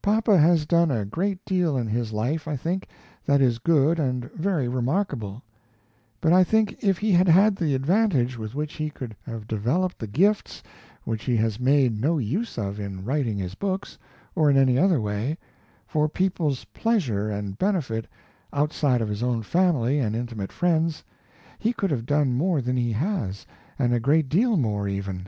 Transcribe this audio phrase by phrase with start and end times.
[0.00, 2.88] Papa has done a great deal in his life I think
[3.26, 5.42] that is good and very remarkable,
[6.18, 9.98] but I think if he had had the advantages with which he could have developed
[9.98, 10.62] the gifts
[11.04, 13.98] which he has made no use of in writing his books,
[14.34, 15.36] or in any other way,
[15.86, 18.06] for peoples' pleasure and benefit
[18.54, 21.04] outside of his own family and intimate friends,
[21.58, 23.44] he could have done more than he has,
[23.78, 25.26] and a great deal more, even.